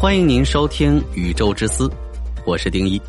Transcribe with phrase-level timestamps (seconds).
[0.00, 1.88] 欢迎您收听《宇宙之思》，
[2.46, 3.02] 我是丁一，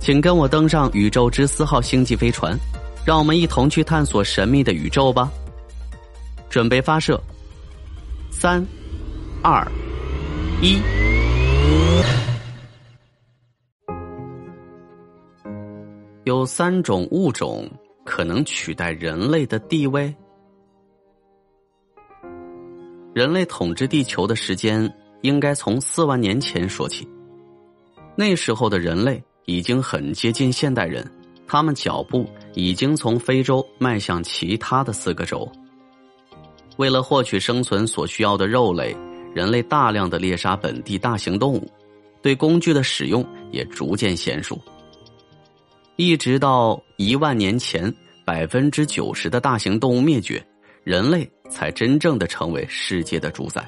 [0.00, 2.58] 请跟我登上宇宙之思号星际飞船，
[3.06, 5.30] 让我们一同去探索神秘的宇宙吧。
[6.50, 7.22] 准备发射，
[8.32, 8.66] 三、
[9.40, 9.64] 二、
[10.60, 10.80] 一。
[16.24, 17.70] 有三种物种
[18.04, 20.12] 可能取代人类的地位。
[23.14, 24.92] 人类统治地球的时间
[25.26, 27.06] 应该从四万年前说起。
[28.16, 31.04] 那时候的人类已经很接近现代人，
[31.46, 35.50] 他们脚步已经从非洲迈向其他的四个洲。
[36.76, 38.96] 为了获取生存所需要的肉类，
[39.34, 41.70] 人类大量的猎杀本地大型动物，
[42.22, 44.58] 对工具的使用也逐渐娴熟。
[45.96, 47.92] 一直到一万年前，
[48.24, 50.42] 百分之九十的大型动物灭绝，
[50.84, 53.66] 人类才真正的成为世界的主宰。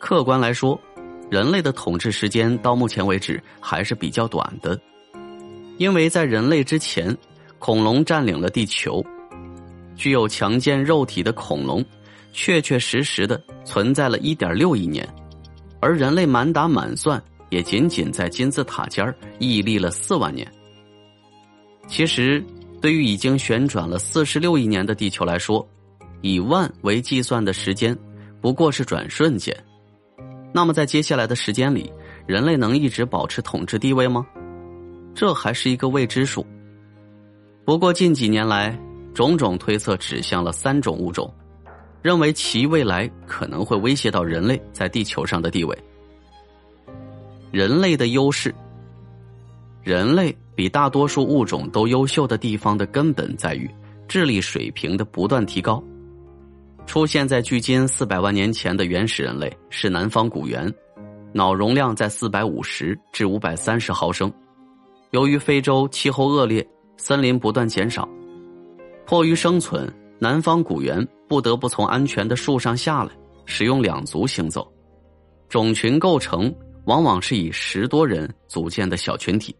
[0.00, 0.80] 客观来说，
[1.30, 4.80] 人类的统治时间到目前为止还是比较短的，
[5.76, 7.14] 因为在人类之前，
[7.58, 9.04] 恐龙占领了地球，
[9.94, 11.84] 具有强健肉体的恐龙，
[12.32, 15.06] 确确实实的存在了一点六亿年，
[15.80, 20.50] 而人类满打满算也仅仅在金字塔尖儿屹立了四万年。
[21.88, 22.42] 其实，
[22.80, 25.64] 对于已经旋转了四十六亿年的地球来说，
[26.22, 27.96] 以万为计算的时间
[28.40, 29.54] 不过是转瞬间。
[30.52, 31.92] 那么，在接下来的时间里，
[32.26, 34.26] 人类能一直保持统治地位吗？
[35.14, 36.46] 这还是一个未知数。
[37.64, 38.78] 不过，近几年来，
[39.14, 41.32] 种种推测指向了三种物种，
[42.02, 45.76] 认为其未来可能会威胁到人类在地球上的地位。
[47.50, 48.54] 人类的优势，
[49.82, 50.36] 人类。
[50.52, 53.66] 比大多数物种都优秀的地方的根本在于
[54.06, 55.82] 智力水平的不断提高。
[56.90, 60.68] 出现在距今四百万年前的原始人类是南方古猿，
[61.32, 64.28] 脑容量在四百五十至五百三十毫升。
[65.12, 68.08] 由于非洲气候恶劣，森林不断减少，
[69.06, 73.12] 迫于生存，南方古猿不得不从安全的树上下来，
[73.44, 74.68] 使用两足行走。
[75.48, 76.52] 种群构成
[76.86, 79.54] 往往是以十多人组建的小群体。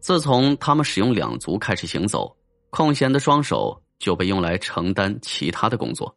[0.00, 2.36] 自从他们使用两足开始行走，
[2.70, 6.16] 空闲的双手就被用来承担其他的工作。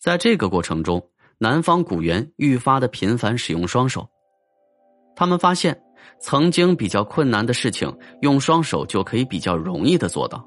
[0.00, 1.02] 在这个过程中，
[1.38, 4.08] 南方古猿愈发的频繁使用双手。
[5.16, 5.80] 他们发现，
[6.20, 10.44] 曾经比较困难的事情，用双手就可以比较容易的做到。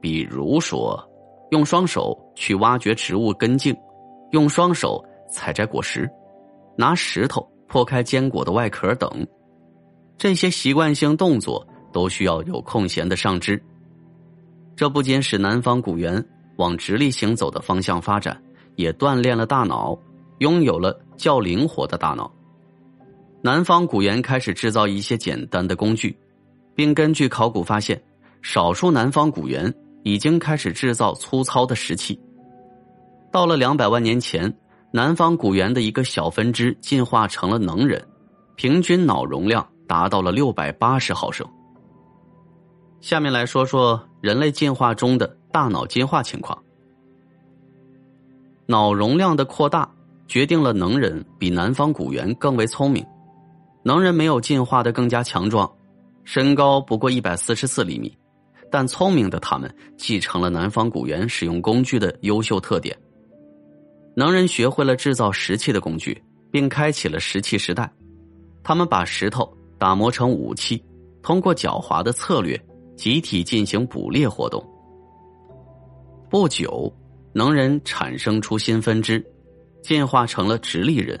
[0.00, 1.02] 比如说，
[1.50, 3.74] 用双手去挖掘植物根茎，
[4.32, 6.08] 用双手采摘果实，
[6.76, 9.26] 拿石头破开坚果的外壳等。
[10.16, 13.62] 这些习惯性动作都需要有空闲的上肢，
[14.78, 16.24] 这不仅使南方古猿
[16.54, 18.40] 往直立行走的方向发展，
[18.76, 19.98] 也锻炼了大脑，
[20.38, 22.32] 拥有了较灵活的大脑。
[23.42, 26.16] 南方古猿开始制造一些简单的工具，
[26.76, 28.00] 并根据考古发现，
[28.40, 29.74] 少数南方古猿
[30.04, 32.16] 已经开始制造粗糙的石器。
[33.32, 34.56] 到了两百万年前，
[34.92, 38.00] 南方古猿的一个小分支进化成了能人，
[38.54, 39.68] 平均脑容量。
[39.88, 41.48] 达到了六百八十毫升。
[43.00, 46.56] 下面来说说人类进化中的大脑进化情况。
[48.66, 49.88] 脑容量的扩大
[50.26, 53.04] 决定了能人比南方古猿更为聪明。
[53.82, 55.70] 能人没有进化的更加强壮，
[56.24, 58.16] 身高不过一百四十四厘米，
[58.70, 62.96] 但聪明的他们继承了南方古猿使用工具的优秀特点。
[64.14, 67.90] 能人学会了制造石器的工具，并开启了石器时代。
[68.62, 69.54] 他们把石头。
[69.80, 70.84] 打磨成武器，
[71.22, 72.60] 通过狡猾的策略，
[72.98, 74.62] 集体进行捕猎活动。
[76.28, 76.92] 不久，
[77.32, 79.24] 能人产生出新分支，
[79.82, 81.18] 进化成了直立人，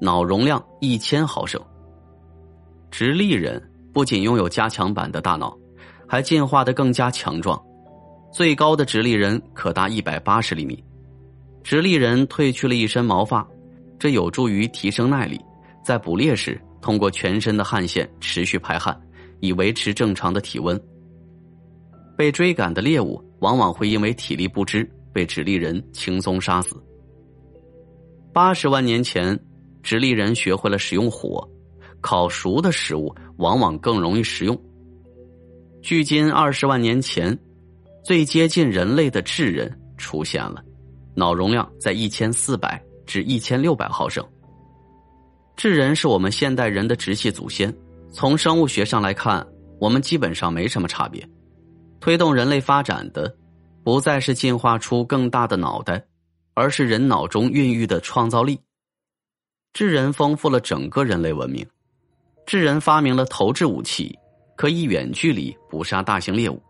[0.00, 1.60] 脑容量一千毫升。
[2.90, 3.62] 直立人
[3.92, 5.54] 不仅拥有加强版的大脑，
[6.08, 7.62] 还进化的更加强壮，
[8.32, 10.82] 最高的直立人可达一百八十厘米。
[11.62, 13.46] 直立人褪去了一身毛发，
[13.98, 15.38] 这有助于提升耐力，
[15.84, 16.58] 在捕猎时。
[16.80, 18.98] 通过全身的汗腺持续排汗，
[19.40, 20.80] 以维持正常的体温。
[22.18, 26.74] 被追赶的猎物往往会因为体力不支被直立人轻松杀死。
[28.32, 29.38] 八十万年前，
[29.84, 31.48] 直立人学会了使用火，
[32.00, 34.60] 烤熟的食物往往更容易食用。
[35.80, 37.38] 距今二十万年前，
[38.04, 40.60] 最接近人类的智人出现了，
[41.14, 44.26] 脑容量在一千四百至一千六百毫升。
[45.56, 47.72] 智人是我们现代人的直系祖先，
[48.10, 49.46] 从生物学上来看，
[49.78, 51.24] 我们基本上没什么差别。
[52.00, 53.34] 推动人类发展的，
[53.82, 56.04] 不再是进化出更大的脑袋，
[56.54, 58.60] 而是人脑中孕育的创造力。
[59.72, 61.66] 智人丰富了整个人类文明。
[62.46, 64.18] 智人发明了投掷武器，
[64.56, 66.60] 可以远距离捕杀大型猎物。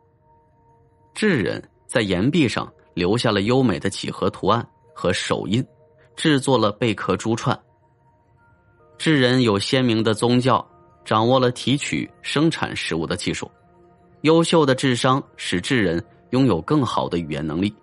[1.14, 5.64] 智人在岩壁上留下了优美的几何图案和手印，
[6.16, 7.58] 制作了贝壳珠串。
[8.98, 10.68] 智人有鲜明的宗教，
[11.04, 13.48] 掌握了提取、生产食物的技术。
[14.22, 17.74] 优秀的智商使智人拥有更好的语言能力，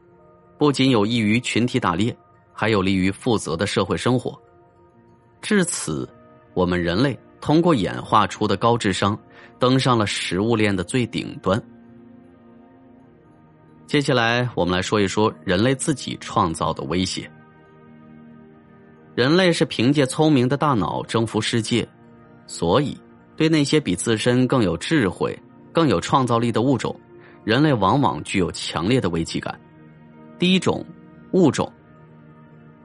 [0.57, 2.15] 不仅有益于群体打猎，
[2.53, 4.39] 还有利于负责的社会生活。
[5.41, 6.07] 至此，
[6.53, 9.17] 我们人类通过演化出的高智商，
[9.59, 11.61] 登上了食物链的最顶端。
[13.87, 17.29] 接下来，我们来说一说人类自己创造的威胁。
[19.13, 21.87] 人类是凭借聪明的大脑征服世界，
[22.47, 22.97] 所以
[23.37, 25.37] 对那些比自身更有智慧、
[25.75, 26.97] 更有创造力的物种，
[27.43, 29.59] 人类往往具有强烈的危机感。
[30.39, 30.85] 第一种
[31.33, 31.69] 物种，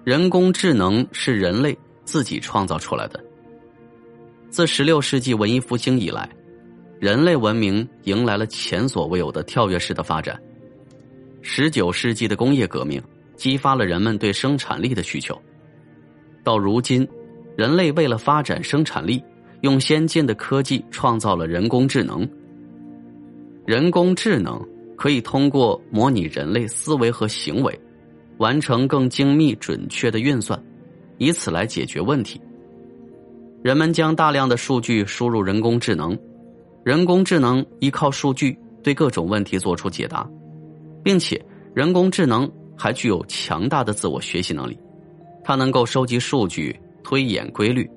[0.03, 3.25] 人工智能是人类自己创造出来的。
[4.49, 6.29] 自十六世纪文艺复兴以来，
[6.99, 10.37] 人类文明迎来了前所未有的跳跃式的发展。
[11.43, 13.01] 十九世纪的工业革命
[13.37, 15.41] 激发了人们对生产力的需求。
[16.43, 17.07] 到如今，
[17.57, 19.23] 人类为了发展生产力，
[19.61, 22.29] 用先进的科技创造了人工智能。
[23.71, 24.61] 人工智能
[24.97, 27.81] 可以通过模拟人类思维和行为，
[28.39, 30.61] 完成更精密准确的运算，
[31.19, 32.41] 以此来解决问题。
[33.63, 36.19] 人们将大量的数据输入人工智能，
[36.83, 40.29] 人工智能依靠数据对各种问题做出解答，
[41.05, 41.41] 并且
[41.73, 44.77] 人工智能还具有强大的自我学习能力。
[45.45, 47.89] 它能够收集数据，推演规律。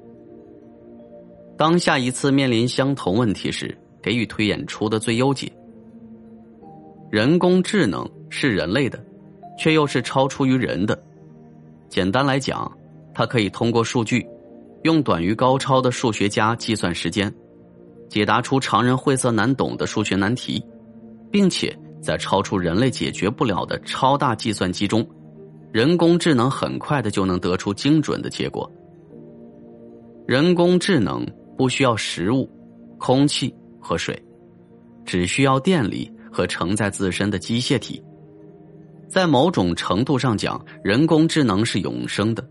[1.57, 5.51] 当下一次面临相同问题时，给予推演出的最优解。
[7.13, 8.99] 人工智能是人类的，
[9.55, 10.99] 却又是超出于人的。
[11.87, 12.75] 简单来讲，
[13.13, 14.27] 它可以通过数据，
[14.81, 17.31] 用短于高超的数学家计算时间，
[18.09, 20.59] 解答出常人晦涩难懂的数学难题，
[21.29, 21.71] 并且
[22.01, 25.07] 在超出人类解决不了的超大计算机中。
[25.71, 28.67] 人工智能很快的就能得出精准的结果。
[30.25, 31.23] 人工智能
[31.55, 32.49] 不需要食物、
[32.97, 34.19] 空气和水，
[35.05, 38.03] 只需要电力和承载自身的机械体。
[39.07, 42.43] 在某种程度上讲，人工智能是永生的。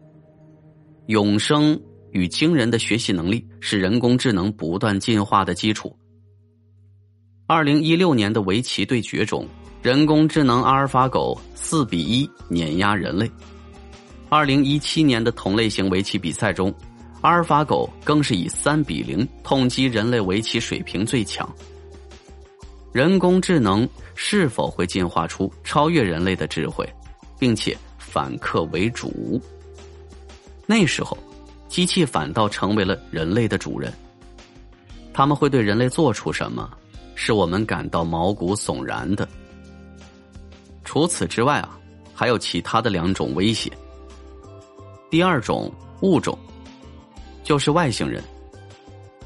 [1.07, 1.79] 永生
[2.13, 5.95] 与惊人的学习能力是人工智能不断进化的基础。
[7.49, 9.47] 二零一六年的围棋对决中。
[9.83, 13.29] 人工智能阿尔法狗四比一碾压人类。
[14.29, 16.73] 二零一七年的同类型围棋比赛中，
[17.21, 21.53] 阿尔法狗更是以三比零痛击人类围棋水平最强。
[22.93, 26.87] 人工智能是否会进化出超越人类的智慧，
[27.39, 29.41] 并且反客为主？
[30.67, 31.17] 那时候，
[31.69, 33.91] 机器反倒成为了人类的主人。
[35.15, 36.71] 他们会对人类做出什么，
[37.15, 39.27] 是我们感到毛骨悚然的？
[40.85, 41.79] 除此之外啊，
[42.15, 43.73] 还有其他的两种威胁。
[45.11, 45.73] 第二种
[46.03, 46.39] 物种，
[47.43, 48.23] 就是外星人。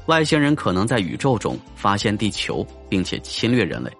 [0.07, 3.91] 外星人可能在宇宙中发现地球，并且侵略人类。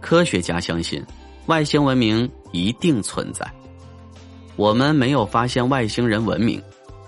[0.00, 1.04] 科学家相信，
[1.46, 3.48] 外星文明一定存在。
[4.56, 6.60] 我们没有发现外星人文明，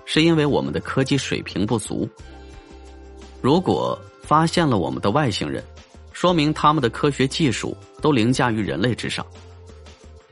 [0.05, 2.09] 是因为我们的科技水平不足。
[3.41, 5.63] 如果发现了我们的外星人，
[6.13, 9.27] 说明他们的科学技术都凌驾于人类之上。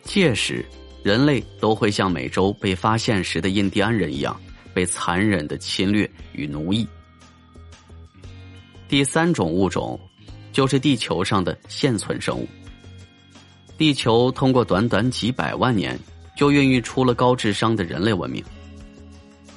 [0.05, 0.65] 届时，
[1.03, 4.41] 人类都会像美洲被发现时的印第安人一样，
[4.73, 6.87] 被残忍的侵略与奴役。
[8.89, 9.99] 第三种物种，
[10.53, 12.47] 就是地球上的现存生物。
[13.77, 15.99] 地球通过短短几百万年，
[16.37, 18.43] 就孕育出了高智商的人类文明。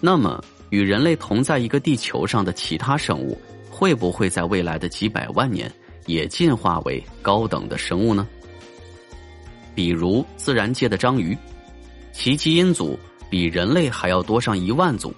[0.02, 5.72] 那么，与人类同在一个地球上的其他生物，会不会在未来的几百万年
[6.06, 8.28] 也进化为高等的生物呢？
[9.76, 11.38] 比如自然界的章鱼，
[12.12, 15.14] 其基因组比人类还要多上一万组。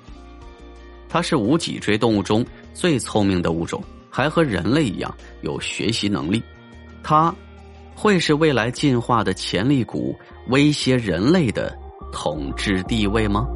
[1.09, 6.43] 它是无脊椎动物中最聪明的物种，还和人类一样有学习能力。
[7.01, 7.33] 它
[7.95, 10.15] 会是未来进化的潜力股，
[10.49, 11.75] 威胁人类的
[12.11, 13.47] 统治地位吗？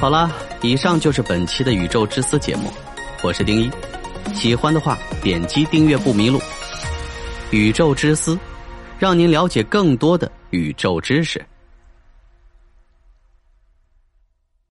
[0.00, 2.70] 好了，以上就是本期的宇宙之思节目，
[3.22, 3.70] 我是丁一，
[4.34, 6.38] 喜欢的话点击订阅不迷路。
[7.50, 8.38] 宇宙之思，
[8.98, 11.44] 让您了解更多的宇宙知识。